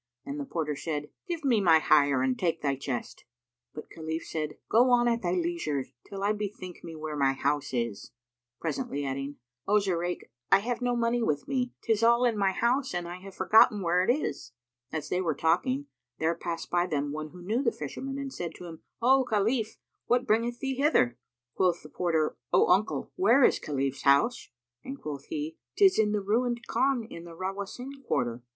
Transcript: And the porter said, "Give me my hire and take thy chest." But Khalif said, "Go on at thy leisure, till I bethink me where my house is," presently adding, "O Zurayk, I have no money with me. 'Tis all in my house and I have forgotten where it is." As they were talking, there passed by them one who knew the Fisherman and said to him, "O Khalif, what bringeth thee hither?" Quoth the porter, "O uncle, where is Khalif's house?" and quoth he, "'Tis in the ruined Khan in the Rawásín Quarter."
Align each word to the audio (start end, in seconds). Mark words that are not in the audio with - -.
And 0.25 0.39
the 0.39 0.45
porter 0.45 0.75
said, 0.75 1.11
"Give 1.27 1.45
me 1.45 1.61
my 1.61 1.77
hire 1.77 2.23
and 2.23 2.35
take 2.35 2.63
thy 2.63 2.75
chest." 2.75 3.23
But 3.71 3.91
Khalif 3.91 4.25
said, 4.25 4.57
"Go 4.67 4.89
on 4.89 5.07
at 5.07 5.21
thy 5.21 5.33
leisure, 5.33 5.85
till 6.07 6.23
I 6.23 6.33
bethink 6.33 6.83
me 6.83 6.95
where 6.95 7.15
my 7.15 7.33
house 7.33 7.71
is," 7.71 8.09
presently 8.59 9.05
adding, 9.05 9.35
"O 9.67 9.77
Zurayk, 9.79 10.31
I 10.51 10.57
have 10.57 10.81
no 10.81 10.95
money 10.95 11.21
with 11.21 11.47
me. 11.47 11.73
'Tis 11.83 12.01
all 12.01 12.25
in 12.25 12.35
my 12.35 12.51
house 12.51 12.95
and 12.95 13.07
I 13.07 13.17
have 13.17 13.35
forgotten 13.35 13.83
where 13.83 14.01
it 14.01 14.09
is." 14.11 14.53
As 14.91 15.09
they 15.09 15.21
were 15.21 15.35
talking, 15.35 15.85
there 16.17 16.33
passed 16.33 16.71
by 16.71 16.87
them 16.87 17.11
one 17.11 17.29
who 17.29 17.43
knew 17.43 17.61
the 17.61 17.71
Fisherman 17.71 18.17
and 18.17 18.33
said 18.33 18.55
to 18.55 18.65
him, 18.65 18.81
"O 19.03 19.23
Khalif, 19.23 19.77
what 20.07 20.25
bringeth 20.25 20.57
thee 20.57 20.77
hither?" 20.77 21.19
Quoth 21.53 21.83
the 21.83 21.89
porter, 21.89 22.35
"O 22.51 22.69
uncle, 22.69 23.11
where 23.17 23.43
is 23.43 23.59
Khalif's 23.59 24.01
house?" 24.01 24.49
and 24.83 24.99
quoth 24.99 25.25
he, 25.25 25.57
"'Tis 25.77 25.99
in 25.99 26.11
the 26.11 26.21
ruined 26.21 26.65
Khan 26.65 27.03
in 27.03 27.23
the 27.23 27.35
Rawásín 27.37 27.89
Quarter." 28.07 28.41